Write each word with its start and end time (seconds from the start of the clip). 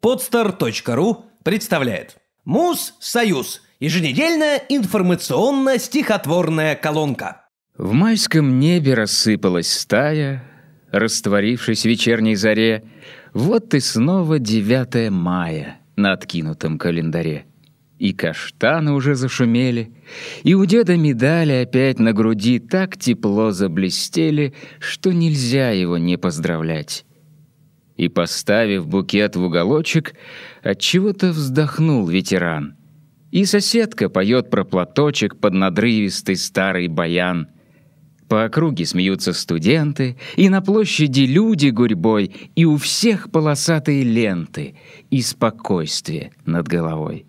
Podster.ru 0.00 1.24
представляет 1.42 2.18
Муз-Союз. 2.44 3.62
Еженедельная 3.80 4.62
информационно-стихотворная 4.68 6.76
колонка. 6.76 7.48
В 7.76 7.90
майском 7.92 8.60
небе 8.60 8.94
рассыпалась 8.94 9.72
стая, 9.72 10.44
растворившись 10.92 11.82
в 11.82 11.86
вечерней 11.86 12.36
заре. 12.36 12.84
Вот 13.34 13.74
и 13.74 13.80
снова 13.80 14.38
9 14.38 15.10
мая 15.10 15.80
на 15.96 16.12
откинутом 16.12 16.78
календаре. 16.78 17.46
И 17.98 18.12
каштаны 18.12 18.92
уже 18.92 19.16
зашумели, 19.16 19.92
и 20.44 20.54
у 20.54 20.64
деда 20.64 20.96
медали 20.96 21.54
опять 21.54 21.98
на 21.98 22.12
груди 22.12 22.60
так 22.60 22.96
тепло 22.96 23.50
заблестели, 23.50 24.54
что 24.78 25.12
нельзя 25.12 25.70
его 25.70 25.98
не 25.98 26.16
поздравлять. 26.16 27.04
И, 27.98 28.08
поставив 28.08 28.86
букет 28.86 29.36
в 29.36 29.42
уголочек, 29.42 30.14
отчего-то 30.62 31.32
вздохнул 31.32 32.06
ветеран. 32.08 32.76
И 33.30 33.44
соседка 33.44 34.08
поет 34.08 34.48
про 34.48 34.64
платочек 34.64 35.36
под 35.36 35.52
надрывистый 35.52 36.36
старый 36.36 36.88
баян. 36.88 37.48
По 38.26 38.44
округе 38.44 38.86
смеются 38.86 39.34
студенты, 39.34 40.16
и 40.36 40.48
на 40.48 40.62
площади 40.62 41.22
люди 41.22 41.68
гурьбой, 41.68 42.50
и 42.54 42.64
у 42.64 42.78
всех 42.78 43.30
полосатые 43.30 44.02
ленты, 44.02 44.76
и 45.10 45.20
спокойствие 45.20 46.32
над 46.46 46.66
головой 46.66 47.26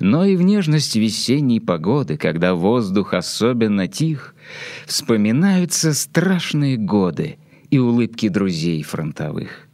но 0.00 0.24
и 0.24 0.36
в 0.36 0.42
нежность 0.42 0.96
весенней 0.96 1.60
погоды, 1.60 2.16
когда 2.16 2.54
воздух 2.54 3.14
особенно 3.14 3.88
тих, 3.88 4.34
вспоминаются 4.86 5.94
страшные 5.94 6.76
годы 6.76 7.38
и 7.70 7.78
улыбки 7.78 8.28
друзей 8.28 8.82
фронтовых. 8.82 9.68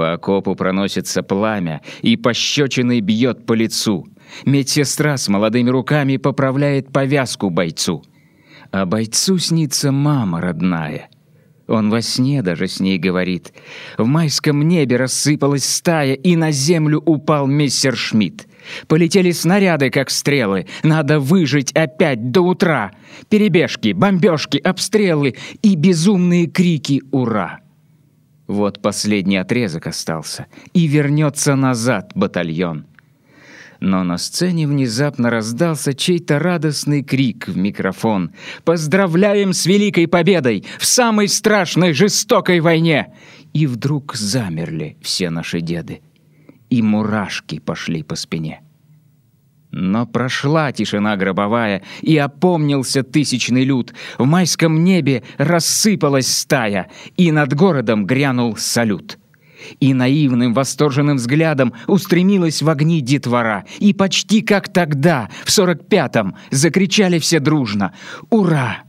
По 0.00 0.14
окопу 0.14 0.54
проносится 0.54 1.22
пламя, 1.22 1.82
и 2.00 2.16
пощечиной 2.16 3.02
бьет 3.02 3.44
по 3.44 3.52
лицу. 3.52 4.08
Медсестра 4.46 5.18
с 5.18 5.28
молодыми 5.28 5.68
руками 5.68 6.16
поправляет 6.16 6.90
повязку 6.90 7.50
бойцу. 7.50 8.02
А 8.72 8.86
бойцу 8.86 9.36
снится 9.36 9.92
мама 9.92 10.40
родная. 10.40 11.10
Он 11.68 11.90
во 11.90 12.00
сне 12.00 12.40
даже 12.40 12.66
с 12.66 12.80
ней 12.80 12.96
говорит. 12.96 13.52
В 13.98 14.06
майском 14.06 14.66
небе 14.66 14.96
рассыпалась 14.96 15.66
стая, 15.66 16.14
и 16.14 16.34
на 16.34 16.50
землю 16.50 17.02
упал 17.04 17.46
мистер 17.46 17.94
Шмидт. 17.94 18.48
Полетели 18.88 19.32
снаряды, 19.32 19.90
как 19.90 20.08
стрелы. 20.08 20.64
Надо 20.82 21.20
выжить 21.20 21.72
опять 21.72 22.30
до 22.30 22.40
утра. 22.40 22.92
Перебежки, 23.28 23.92
бомбежки, 23.92 24.56
обстрелы 24.56 25.36
и 25.60 25.74
безумные 25.74 26.46
крики 26.46 27.02
«Ура!». 27.12 27.60
Вот 28.50 28.82
последний 28.82 29.36
отрезок 29.36 29.86
остался. 29.86 30.46
И 30.72 30.88
вернется 30.88 31.54
назад 31.54 32.10
батальон. 32.16 32.84
Но 33.78 34.02
на 34.02 34.18
сцене 34.18 34.66
внезапно 34.66 35.30
раздался 35.30 35.94
чей-то 35.94 36.40
радостный 36.40 37.04
крик 37.04 37.46
в 37.46 37.56
микрофон. 37.56 38.32
«Поздравляем 38.64 39.52
с 39.52 39.66
великой 39.66 40.08
победой 40.08 40.64
в 40.80 40.84
самой 40.84 41.28
страшной 41.28 41.92
жестокой 41.92 42.58
войне!» 42.58 43.14
И 43.52 43.68
вдруг 43.68 44.16
замерли 44.16 44.96
все 45.00 45.30
наши 45.30 45.60
деды 45.60 46.00
и 46.70 46.82
мурашки 46.82 47.60
пошли 47.60 48.02
по 48.02 48.16
спине. 48.16 48.62
Но 49.72 50.04
прошла 50.04 50.72
тишина 50.72 51.16
гробовая, 51.16 51.82
и 52.00 52.16
опомнился 52.16 53.02
тысячный 53.02 53.64
люд. 53.64 53.94
В 54.18 54.24
майском 54.24 54.82
небе 54.82 55.22
рассыпалась 55.38 56.32
стая, 56.32 56.90
и 57.16 57.30
над 57.30 57.54
городом 57.54 58.04
грянул 58.04 58.56
салют. 58.56 59.18
И 59.78 59.94
наивным 59.94 60.54
восторженным 60.54 61.18
взглядом 61.18 61.74
устремилась 61.86 62.62
в 62.62 62.68
огни 62.68 63.00
детвора, 63.00 63.64
и 63.78 63.92
почти 63.92 64.42
как 64.42 64.72
тогда, 64.72 65.28
в 65.44 65.50
сорок 65.52 65.86
пятом, 65.86 66.36
закричали 66.50 67.18
все 67.18 67.38
дружно 67.38 67.94
«Ура!». 68.30 68.84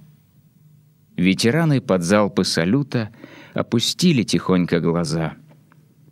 Ветераны 1.16 1.82
под 1.82 2.04
залпы 2.04 2.44
салюта 2.44 3.10
опустили 3.54 4.24
тихонько 4.24 4.80
глаза— 4.80 5.34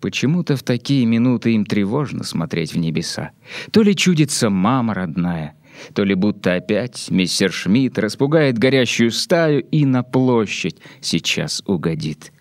Почему-то 0.02 0.56
в 0.56 0.64
такие 0.64 1.06
минуты 1.06 1.54
им 1.54 1.66
тревожно 1.66 2.24
смотреть 2.24 2.74
в 2.74 2.78
небеса. 2.78 3.32
То 3.72 3.82
ли 3.82 3.96
чудится 3.96 4.50
мама 4.50 4.94
родная, 4.94 5.56
то 5.94 6.04
ли 6.04 6.16
будто 6.16 6.56
опять 6.56 7.10
мистер 7.10 7.52
Шмидт 7.52 7.98
распугает 8.00 8.58
горящую 8.58 9.12
стаю 9.12 9.62
и 9.62 9.86
на 9.86 10.04
площадь 10.04 10.78
сейчас 11.02 11.62
угодит. 11.66 12.32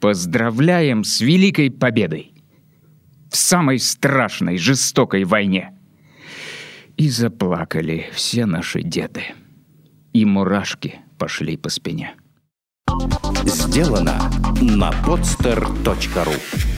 Поздравляем 0.00 1.04
с 1.04 1.20
великой 1.20 1.70
победой! 1.70 2.32
В 3.30 3.36
самой 3.36 3.78
страшной, 3.78 4.58
жестокой 4.58 5.24
войне! 5.24 5.72
И 6.96 7.08
заплакали 7.08 8.06
все 8.12 8.46
наши 8.46 8.82
деды. 8.82 9.24
И 10.12 10.24
мурашки 10.24 11.00
пошли 11.18 11.56
по 11.56 11.68
спине. 11.68 12.14
Сделано 13.46 14.30
на 14.60 14.90
podster.ru 14.90 16.73